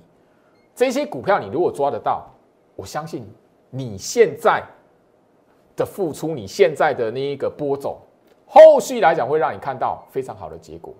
[0.72, 2.30] 这些股票你如果抓得到，
[2.76, 3.28] 我相信
[3.70, 4.62] 你现在
[5.74, 7.98] 的付出，你现在的那一个播种，
[8.46, 10.94] 后续来讲会让你看到非常好的结果。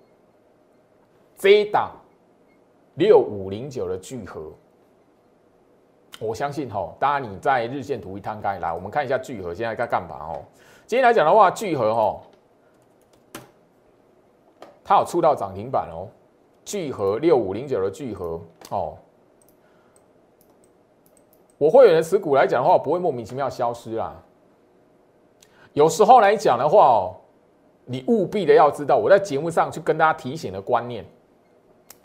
[1.37, 1.93] 这一档
[2.97, 4.53] 六五零九的聚合，
[6.19, 10.43] 我相信哈，当然你在日线图一摊开来，我们看一下聚合现在该干嘛哦。
[10.85, 12.21] 今天来讲的话，聚合哈。
[14.91, 16.09] 它有触到涨停板哦，
[16.65, 18.99] 聚合六五零九的聚合哦，
[21.57, 24.21] 我会员的持股来讲的话，不会莫名其妙消失啊。
[25.75, 27.15] 有时候来讲的话哦，
[27.85, 31.05] 你务必的要知道，我在节目上去跟大家提醒的观念，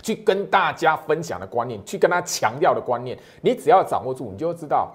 [0.04, 4.94] 去跟大家分享的观念，去跟他强调的观念，你只要掌握住，你就知道，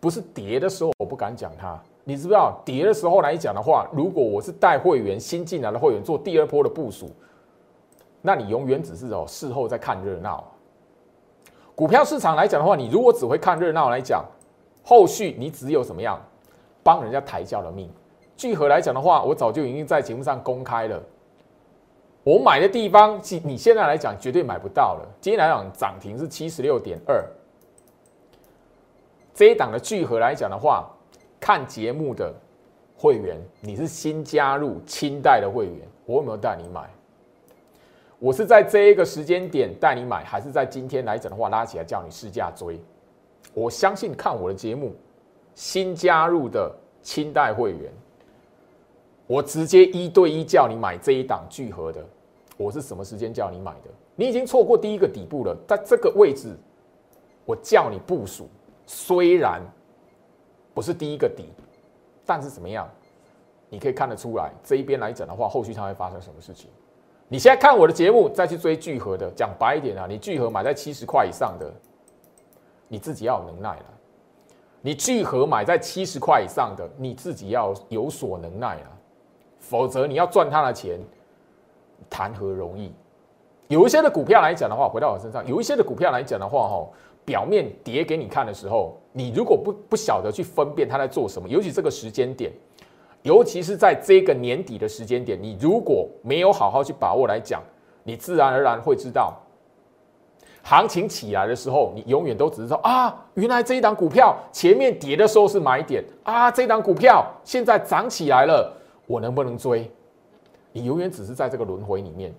[0.00, 7.10] 不是跌的时候我不敢讲它，你知不知道跌的时候来讲的话，如果我是带会员新进来的会员做第二波的部署，
[8.22, 10.42] 那你永远只是哦事后在看热闹。
[11.74, 14.24] 股票市场来讲的话，你如果只会看热闹来讲，
[14.82, 16.20] 后续你只有什么样
[16.82, 17.88] 帮人家抬轿的命。
[18.36, 21.00] 聚合来讲的话，我早就已经在节目上公开了，
[22.24, 25.08] 我买的地方，你现在来讲绝对买不到了。
[25.20, 27.24] 今天来讲涨停是七十六点二，
[29.34, 30.90] 这一档的聚合来讲的话。
[31.40, 32.32] 看节目的
[32.94, 36.88] 会员，你是新加入清代的会员，我有没有带你买？
[38.18, 42.78] 我是在这一个时间点带你买，还是在今天来整的话拉起来叫你试驾追？
[43.54, 44.94] 我相信看我的节目，
[45.54, 46.70] 新加入的
[47.02, 47.90] 清代会员，
[49.26, 52.04] 我直接一对一叫你买这一档聚合的。
[52.58, 53.90] 我是什么时间叫你买的？
[54.14, 56.54] 你已经错过第一个底部了，在这个位置，
[57.46, 58.46] 我叫你部署，
[58.84, 59.62] 虽然。
[60.72, 61.46] 不是第一个底，
[62.24, 62.88] 但是怎么样？
[63.68, 66.68] 你可以看得出来，这一边来讲的话，后续它会发生什么事情？
[67.28, 71.72] 你现在看我的节目，再去追聚合的，讲白一点啊，你聚合买在七十块以上的，
[72.88, 73.84] 你自己要有能耐了。
[74.80, 78.90] 你聚合买在七十块以上的，你自己要有所能耐啊，
[79.60, 80.98] 否则你要赚他的钱，
[82.08, 82.92] 谈何容易？
[83.68, 86.88] 有一些的股票来讲的话，回到我身上，有一些的股票来讲的话，哈。
[87.30, 92.50] 表面叠给你看的时候，你如果不不晓得去分辨他在做什么，尤其这个时间点，
[93.22, 97.62] 尤其是在这个年底的时间点，你如果没有好好去把握来讲，
[98.02, 99.40] 你自然而然会知道，
[100.64, 109.88] 行情起来的时候，你永远都只是说啊，原来这一档股票前面跌的时候是买点啊，这档股票现在涨起来了，我能不能追？
[110.72, 112.34] 你永远只是在这个轮回里面。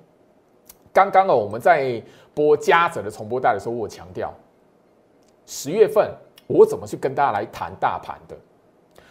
[0.92, 4.34] 刚刚哦，我们在播加者的重播带的时候，我强调。
[5.54, 6.10] 十月份
[6.48, 8.34] 我怎么去跟大家来谈大盘的？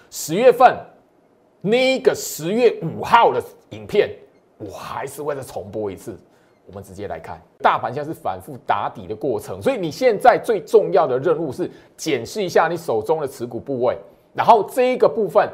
[0.08, 0.74] 十月份
[1.60, 4.08] 那个十月五号的影片，
[4.56, 6.18] 我还是会再重播一次。
[6.66, 13.94] 我们直接来看，大盘现在是反复打底的过程，所以你现在最重要的任务是检视一下你手中的持股部位，
[14.32, 15.46] 然后这一个部分，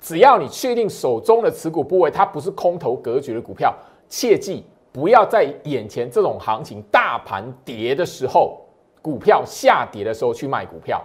[0.00, 3.74] 只要你确定手中的持股部位它不是空头格局的股票，
[4.08, 8.58] 切记不要在眼前这种行情大盘跌的时候。
[9.02, 11.02] 股票下跌的时候去卖股票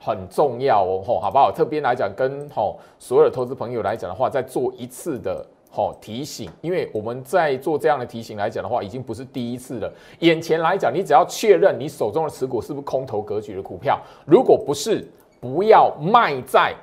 [0.00, 1.50] 很重要哦，吼，好不好？
[1.50, 9.92] 这边来讲，跟吼所有的投资朋友来讲的话，再做一次的吼提醒，因为我们在做这样的提醒来讲的话，已经不是第一次了。
[10.20, 15.06] 眼前来讲，你只要确认你手中的持股是不是空头格局的股票，如果不是，
[15.40, 16.74] 不要卖在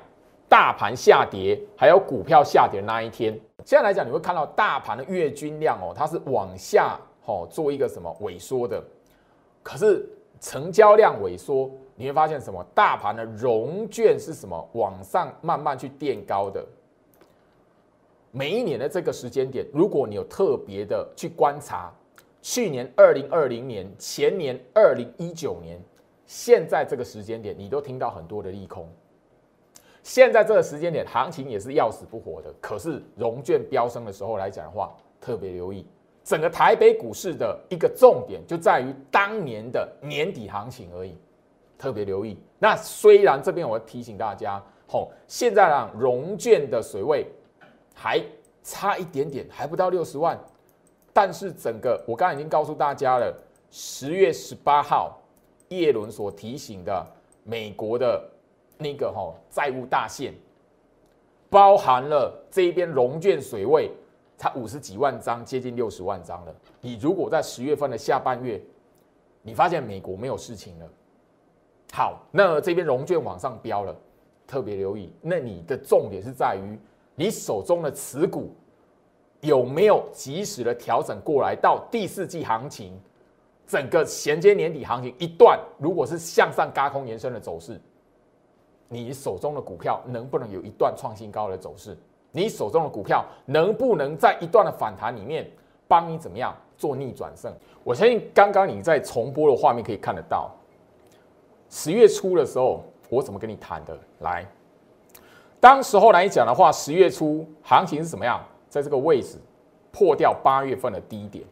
[0.48, 3.32] 大盘下跌还有股票下跌那一天。
[3.64, 8.82] 现在来讲，你会看到大盘的月均量哦，它是往下哦做一个什么萎缩的。
[9.62, 10.08] 可是
[10.40, 12.64] 成交量萎缩，你会发现什么？
[12.74, 14.68] 大盘的融券是什么？
[14.72, 16.66] 往上慢慢去垫高的。
[18.30, 21.92] 每一年的这个时间点，如果你有特别的去观察，
[22.40, 25.78] 去年二零二零年、前年二零一九年，
[26.26, 28.90] 现在这个时间点，你都听到很多的利空。
[30.02, 32.52] 现在这个时间点，行情也是要死不活的。
[32.60, 35.86] 可是融券飙升的时候来讲的话，特别留意。
[36.24, 41.16] 整个台北股市的一个重点就在于当年的年底行情而已，
[41.76, 42.38] 特别留意。
[42.58, 47.26] 那虽然这边我提醒大家，吼，现在啊融券的水位
[47.92, 48.22] 还
[48.62, 50.38] 差一点点，还不到六十万，
[51.12, 53.36] 但是整个我刚才已经告诉大家了，
[53.70, 55.20] 十月十八号
[55.70, 57.04] 叶伦所提醒的
[57.42, 58.22] 美国的
[58.78, 60.32] 那个吼债务大限，
[61.50, 63.90] 包含了这一边融券水位。
[64.42, 66.52] 它五十几万张，接近六十万张了。
[66.80, 68.60] 你如果在十月份的下半月，
[69.40, 70.88] 你发现美国没有事情了，
[71.92, 73.96] 好，那这边融券往上飙了，
[74.44, 75.12] 特别留意。
[75.20, 76.76] 那你的重点是在于
[77.14, 78.52] 你手中的持股
[79.42, 83.00] 有没有及时的调整过来，到第四季行情，
[83.64, 87.80] 整个衔接年底行情一段，如果是向上嘎空延伸的走势，
[88.88, 91.96] 你手中的股票能不能有一段创新高的走势？
[92.32, 95.48] 你手中的股票能不能在一段的反弹里面
[95.86, 97.52] 帮你怎么样做逆转胜？
[97.84, 100.50] 我相信刚刚你在重播的画面可以看得到，
[101.68, 103.96] 十月初的时候我怎么跟你谈的？
[104.20, 104.46] 来，
[105.60, 108.42] 当时候来讲的话，十月初行情是怎么样？
[108.68, 109.36] 在这个位置
[109.90, 111.44] 破掉八月份的低点，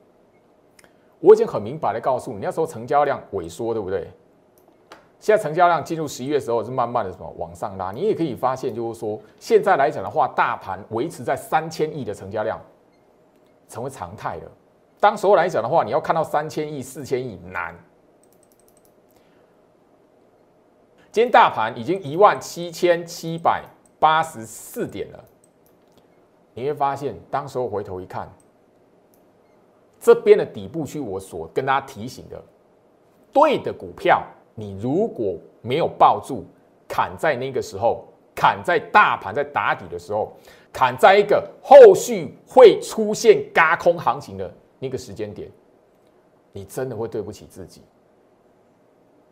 [1.19, 4.11] 我已经很明白的告诉你，那时候成交量萎缩，对不对？
[5.21, 12.59] 现在成交量进入十一月的时候是慢慢的什么往上拉，你也可以发现，就是说现在来讲的话，大盘维持在三千亿的成交量
[13.69, 14.51] 成为常态了。
[14.99, 17.75] 当时候来讲的话，你要看到三千亿、四千亿难。
[21.13, 23.63] 今天大盘已经一万七千七百
[23.99, 25.25] 八十四点了。
[26.55, 28.27] 你会发现，当时候回头一看，
[30.01, 32.43] 这边的底部区，我所跟大家提醒的，
[33.33, 34.23] 对的股票，
[34.61, 36.45] 你如果没有抱住，
[36.87, 40.35] 砍在那个时候，砍在大盘在打底的时候，
[40.71, 45.51] 砍在一个后续会出现嘎空行情的那个时间点，
[46.53, 47.81] 你真的会对不起自己。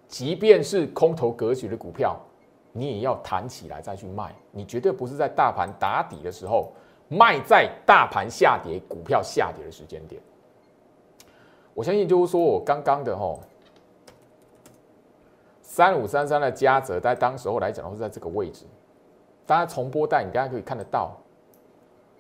[0.07, 2.19] 即便是空头格局的股票，
[2.73, 6.73] 你也要弹起来再去卖，你绝对不是在大盘打底的时候
[7.07, 10.23] 卖在大盘下跌、股票下跌的时间点。
[11.75, 13.41] 我相信就是说我刚刚的吼
[15.71, 18.65] 三五三三的加折，在当时候来讲的话是在这个位置，
[19.45, 21.15] 大家重播带，你大家可以看得到，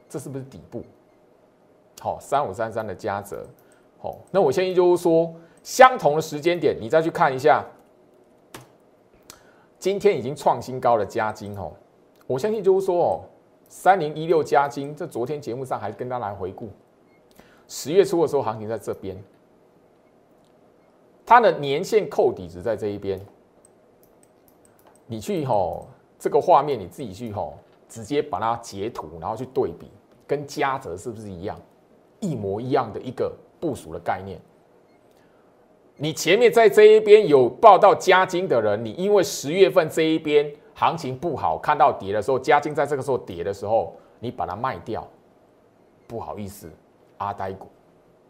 [0.06, 0.82] 这是不是底部？
[1.98, 3.46] 好，三五三三的加折，
[4.00, 7.64] 好，那我相信就是说相同的时间点，你再去看一下，
[9.78, 11.72] 今天已经创新高的加金哦，
[12.26, 13.24] 我相信就是说哦，
[13.66, 16.68] 三零一六加金，这昨天节目上还跟大家来回顾，
[17.66, 19.16] 十月初的时候行情在这边。
[21.24, 23.20] 它的年线扣底值在这一边，
[25.08, 29.90] 你去吼这个画面，你自己去吼，直接把它截图，然后去对比，
[30.26, 31.58] 跟嘉泽是不是一样，
[32.20, 34.38] 一模一样的一个部署的概念。
[35.96, 45.08] 你前面在这一边有报到加金的人，你因为十月份这一边行情不好，看到跌的时候，加金在这个时候跌的时候，你把它卖掉，
[46.06, 46.70] 不好意思，
[47.16, 47.66] 阿呆股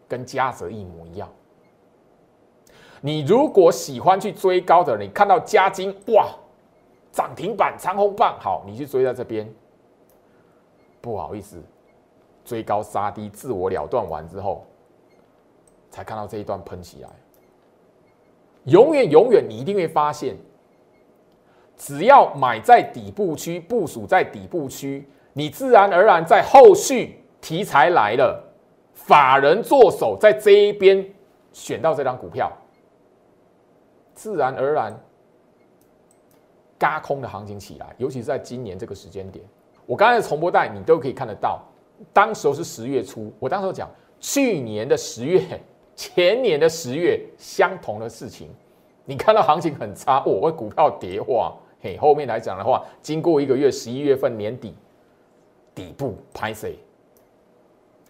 [0.06, 1.28] 跟嘉泽一模一样。
[3.00, 6.28] 你如果喜欢去追高的，你看到加金哇，
[7.18, 9.52] 涨停板长红棒，好，你去追在这边。
[11.00, 11.60] 不好意思，
[12.44, 14.64] 追高杀低，自我了断完之后，
[15.90, 17.08] 才看到这一段喷起来。
[18.66, 20.36] 永远永远，你一定会发现，
[21.76, 28.40] 只要买在底部区，部署在底部区，你自然而然在后续题材来了，
[28.94, 31.04] 法人做手在这一边
[31.52, 32.52] 选到这张股票。
[34.14, 34.96] 自然而然，
[36.78, 39.44] 嘎空的行情起来，尤其是在今年这个时间点，
[39.84, 41.60] 我刚才的重播带你都可以看得到。
[42.12, 45.42] 当时候是十月初，我当时讲去年的十月、
[45.96, 48.48] 前年的十月相同的事情，
[49.04, 54.74] 你看到行情很差，我股票跌化，嘿，后面来讲的话，经过一个月，十一月份年底
[55.74, 56.78] 底部拍谁？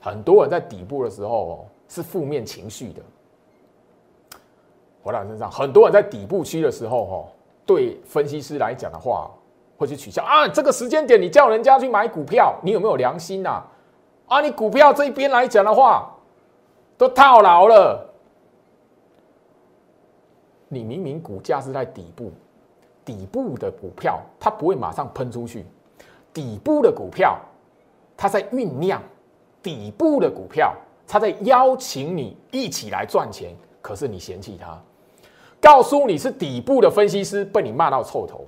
[0.01, 3.03] 很多人在底部的时候哦，是负面情绪的。
[5.03, 7.29] 回到身上，很多人在底部区的时候，哈，
[7.69, 9.31] 对分析师来讲的话，
[9.77, 10.49] 会去取笑啊。
[10.49, 13.63] 这个时间点，你叫人家去买股票，你有没有良心呐？
[14.27, 16.11] 啊，你股票这边来讲的话，
[16.97, 18.09] 都套牢了。
[20.69, 22.33] 你明明股价是在底部，
[23.05, 25.67] 底部的股票它不会马上喷出去，
[26.33, 27.39] 底部的股票
[28.17, 29.03] 它在酝酿，
[29.63, 30.75] 底部的股票
[31.07, 34.83] 它在邀请你一起来赚钱，可是你嫌弃它。
[35.61, 38.47] 告诉你是底部的分析师，被你骂到臭头，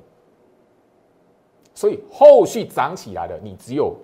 [1.74, 3.96] 所以后续涨起来的，你只有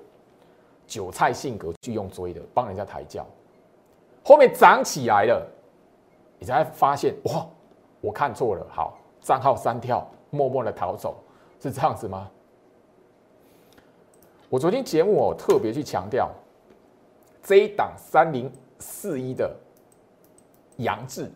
[0.87, 3.25] 韭菜性格去用追的，帮人家抬轿。
[4.25, 5.47] 后面涨起来了，
[6.39, 7.47] 你才发现哇，
[8.01, 11.17] 我看错了，好，账号删掉，默默的逃走，
[11.61, 12.29] 是这样子吗？
[14.49, 16.31] 我昨天节目我特别去强调，
[17.43, 19.55] 这一档三零四一的
[20.79, 21.31] 杨志。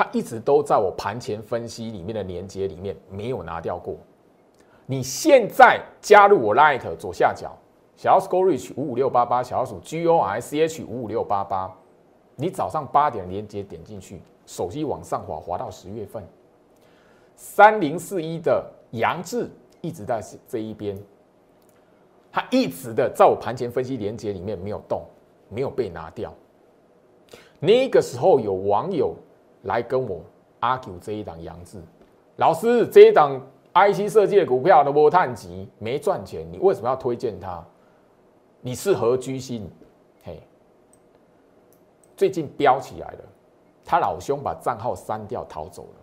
[0.00, 3.94] 它一直都在我盘前分析里面的连接里面没有拿掉过。
[4.86, 7.54] 你现在加入我 Light 左下角
[7.98, 11.70] 小 s c o r e Reach 五五六八八，小鼠 G O I C H 五五六八八，
[12.34, 16.24] 你早上八点连接点进去，手机往上滑滑到十月份，
[17.36, 19.50] 三零四一的杨志
[19.82, 20.98] 一直在这一边，
[22.32, 25.02] 他一直的在我盘前分析连接里面没有动，
[25.50, 26.32] 没有被拿掉。
[27.58, 29.14] 那个时候有网友。
[29.62, 30.22] 来跟我
[30.60, 31.78] argue 这一档杨志
[32.36, 33.40] 老师，这一档
[33.74, 37.62] IC 设计的股票的波探级没赚钱，你为什么要推荐它？
[38.60, 39.70] 你是何居心？
[40.22, 40.42] 嘿，
[42.16, 43.24] 最近飙起来了，
[43.84, 46.00] 他老兄把账号删掉逃走了。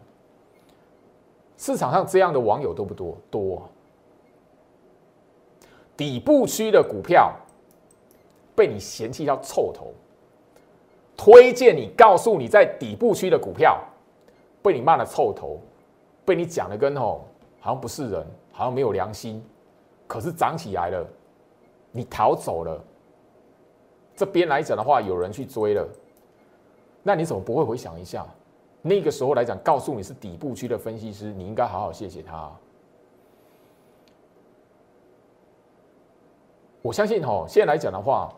[1.58, 3.18] 市场上这样的网友多不多？
[3.32, 3.70] 多。
[5.96, 7.34] 底部区的股票
[8.56, 9.92] 被你嫌弃到臭头。
[11.18, 13.84] 推荐你，告诉你在底部区的股票，
[14.62, 15.60] 被你骂的臭头，
[16.24, 17.26] 被你讲的跟吼
[17.60, 19.44] 好像不是人，好像没有良心，
[20.06, 21.06] 可是涨起来了，
[21.92, 22.80] 你逃走了。
[24.16, 25.88] 这边来讲的话，有人去追了，
[27.04, 28.26] 那你怎么不会回想一下？
[28.84, 32.50] 那个时候来讲，告诉你是底部区的分析师，你应该好好谢谢他。
[36.82, 38.32] 我相信吼，现在来讲的话，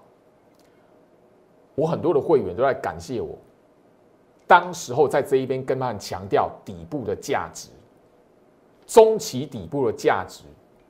[1.79, 3.37] 我很多的会员都在感谢我，
[4.45, 7.69] 当时候在这一边跟他们强调底部的价值，
[8.85, 10.43] 中期底部的价值，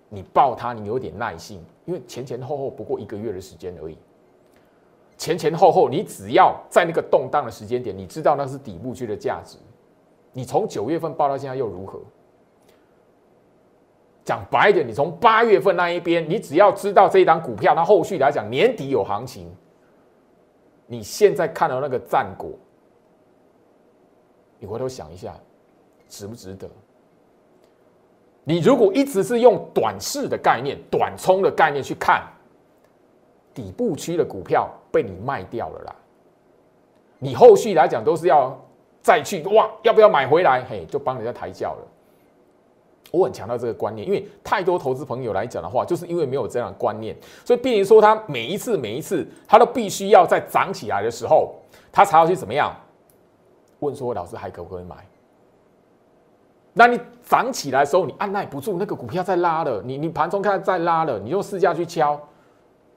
[0.10, 3.98] 你报它，你有点耐心，因为前前后后不过一个月的时间而已。
[5.18, 9.58] 前前后后，你只要在那个动荡的时间点，你知道那是底部区的价值。
[10.32, 12.00] 你从九月份报到现在又如何？
[14.24, 19.52] 讲白一点，你从八月份那一边，你只要知道这一档股票，它后续来讲年底有行情，
[20.92, 22.50] 你现在看到那个战果，
[24.58, 25.36] 你回头想一下，
[26.08, 26.68] 值不值得？
[28.44, 32.28] 你如果一直是用短视的概念、短冲的概念去看。
[33.52, 35.96] 底部区的股票被你卖掉了啦，
[37.18, 38.58] 你后续来讲都是要
[39.02, 40.64] 再去哇，要不要买回来？
[40.64, 41.88] 嘿，就帮人家抬轿了。
[43.12, 51.54] 我很强调这个观念，因为太多投资朋友来讲的话，就是因为没有这样的观念，所以变成说他每一次每一次他都必须要在涨起来的时候，
[51.92, 52.76] 他才要去怎么样
[53.80, 54.96] 问说老师还可不可以买？
[56.74, 62.20] 那你涨起来的时候，你按耐不住，那个股票在拉了，你你盘中看在拉了，你用市价去敲。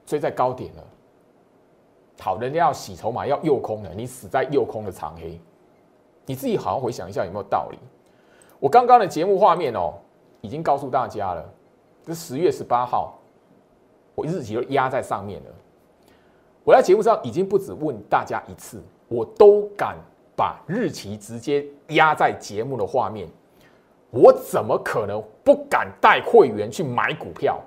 [0.05, 0.83] 追在高点了，
[2.19, 5.39] 好，人家要洗筹码，要诱空的，你死在诱空的长黑，
[6.25, 7.77] 你自己好好回想一下有没有道理？
[8.59, 9.93] 我刚刚的节目画面哦，
[10.43, 11.49] 已经告诉大家了，
[12.05, 13.17] 这十月十八号，
[14.13, 15.49] 我日期都压在上面了。
[16.65, 19.97] 我在节目上已经不止问大家一次，我都敢
[20.35, 23.25] 把日期直接压在节目的画面，
[24.11, 27.59] 我怎么可能不敢带会员去买股票？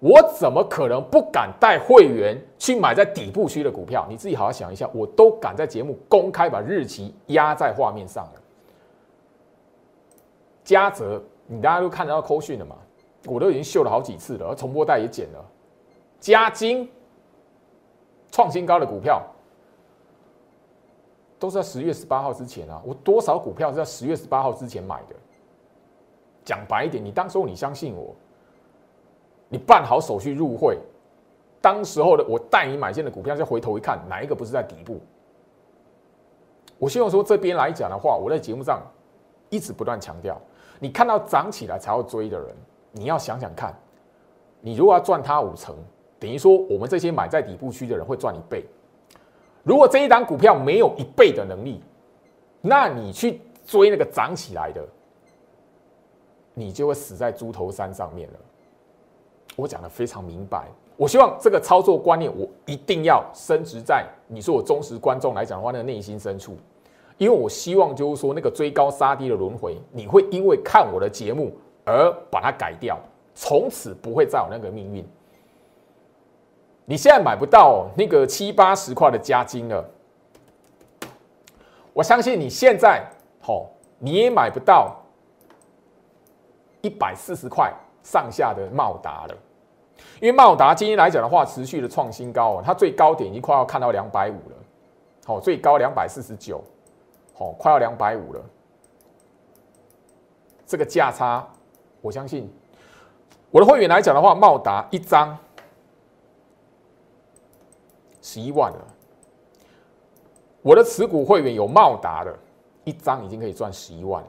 [0.00, 4.04] 我怎么可能不敢带会员去买在底部区的股票？
[4.08, 8.32] 你自己好好想一下，我都敢在节目公开把日期压在画面上了。
[10.64, 11.20] 嘉泽，
[11.52, 12.76] 你大家都看得到扣讯了嘛？
[13.26, 15.44] 我都已经秀了好几次了，而重播带也剪了。
[16.20, 16.88] 加金
[18.30, 19.20] 创新高的股票，
[21.36, 22.80] 都是在十月十八号之前啊。
[22.84, 25.16] 我多少股票是在十月十八号之前买的？
[26.44, 28.14] 讲白一点，你当时候你相信我。
[29.48, 30.78] 你办好手续入会，
[31.60, 35.00] 当时候的我带你买进的股票，再回头一看，哪一个不是在底部？
[36.78, 38.80] 我希望说这边来讲的话，我在节目上
[39.48, 40.40] 一直不断强调，
[40.80, 42.48] 你看到涨起来才要追的人，
[42.90, 43.72] 你要想想看，
[44.60, 45.76] 你如果要赚它五成，
[46.18, 48.64] 等于说我们这些买在底部区的人会赚一倍。
[49.62, 51.80] 如果这一档股票没有一倍的能力，
[52.62, 54.82] 那你去追那个涨起来的，
[56.54, 58.38] 你就会死在猪头山上面了。
[59.56, 66.56] 我讲的非常明白，我希望这个操作观念，我一定要升值在你说我忠实观众来讲的话，那个内心深处，
[67.20, 71.54] 因为我希望就是说那个追高杀低的轮回，你会因为看我的节目
[71.84, 72.98] 而把它改掉，
[73.34, 75.06] 从此不会再有那个命运。
[76.86, 79.84] 你现在买不到那个七八十块的加金了，
[81.92, 83.04] 我相信你现在
[83.38, 83.68] 好
[83.98, 84.96] 你也买不到
[86.80, 87.70] 一百四十块
[88.02, 89.36] 上下的茂达了。
[90.22, 94.56] 因为茂达今天来讲的话，持续的创新高哦，它最高点已经快要看到两百五了，
[95.26, 96.64] 好，最高两百四十九，
[97.40, 98.40] 哦，快要两百五了。
[100.66, 101.46] 这个价差，
[102.02, 102.48] 我相信
[103.50, 105.36] 我的会员来讲的话，茂达一张
[108.20, 108.86] 十一万了。
[110.62, 112.38] 我的持股会员有茂达的，
[112.84, 114.28] 一张已经可以赚十一万了。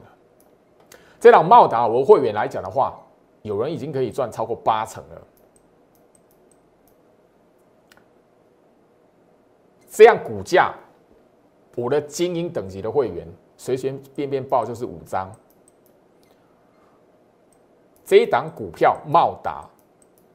[1.20, 2.98] 这档茂达，我会员来讲的话，
[3.42, 5.22] 有人已经可以赚超过八成了。
[9.90, 10.74] 这样股价，
[11.74, 15.30] 我的精英等级的会员随随便便报就是五张。
[18.04, 19.64] 这一档股票茂达，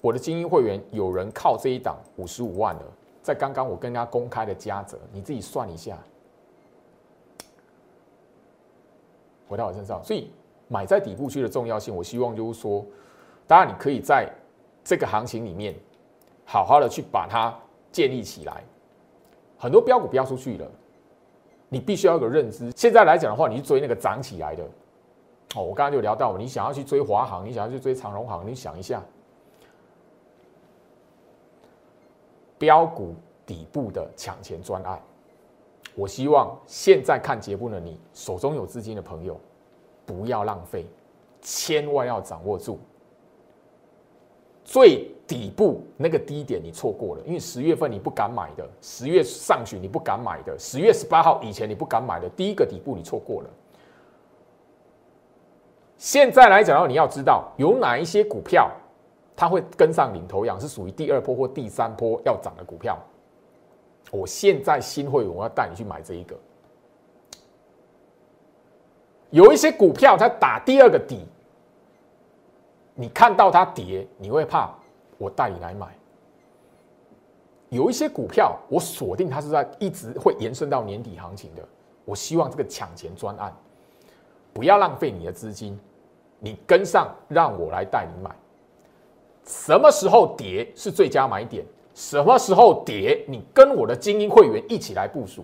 [0.02, 2.82] 我的精英会员有人靠这一档五十五万了，
[3.22, 5.98] 在刚刚我跟他公开的加折，你自己算一下。
[9.48, 10.32] 回到我身上，所以
[10.68, 12.84] 买在底部区的重要性，我希望就是说，
[13.46, 14.28] 当然你可以在
[14.84, 15.76] 这个行情里面，
[16.46, 17.54] 好好的去把它
[17.92, 18.64] 建立起来。
[19.58, 20.70] 很多标股标出去了，
[21.70, 22.72] 你必须要有个认知。
[22.76, 24.64] 现在来讲的话，你去追那个涨起来的，
[25.56, 29.04] 哦，我刚刚就聊到，你想要去追华航，你想要去追长荣航，你想一下，
[32.58, 33.14] 标股
[33.46, 35.02] 底部的抢钱专案。
[35.96, 39.40] 我希望现在看节目的你，手中有资金的朋友，
[40.06, 40.86] 不要浪费，
[41.42, 42.80] 千万要掌握住。
[44.64, 53.50] 最底部那个低点你错过了，因为十月份你不敢买的，十月上旬你不敢买的，十月十八号以前你不敢买的第一个底部你错过了。
[55.98, 58.72] 现在来讲，你要知道有哪一些股票
[59.36, 62.98] 它会跟上领头羊，是属于第二波或第三波要涨的股票。
[64.12, 66.36] 我现在新会员我要带你去买这一个。
[69.30, 71.26] 有一些股票它打第二个底，
[72.96, 74.74] 你看到它跌，你会怕，
[75.18, 75.88] 我带你来买。
[77.70, 81.62] 有一些股票我锁定它是在一直会延伸到年底行情的，
[82.06, 83.54] 我希望这个抢钱专案
[84.54, 85.78] 不要浪费你的资金，
[86.40, 88.34] 你跟上，让我来带你买。
[89.44, 91.66] 什么时候跌是最佳买点？
[91.94, 95.44] 什么时候跌，你跟我的精英会员一起来部署。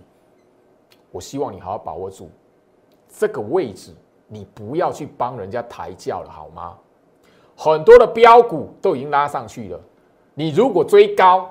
[1.11, 2.29] 我希望你好好把握住。
[3.09, 3.93] 这个位置，
[4.27, 6.77] 你不要去帮人家抬轿了，好吗？
[7.55, 9.79] 很多的标股都已经拉上去了，
[10.33, 11.49] 你如果追高，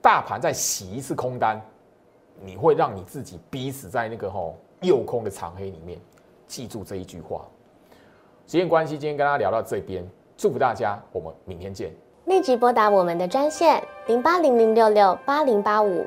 [0.00, 1.60] 大盘再洗一次空单，
[2.42, 5.98] 你会让你自己逼死在那个吼右空的长黑里面。
[6.46, 7.44] 记住这一句话。
[8.46, 10.04] 时间关系，今天跟大家聊到这边，
[10.36, 11.92] 祝福大家，我们明天见。
[12.24, 16.06] 立即拨打我们的专线零八零零六六八零八五。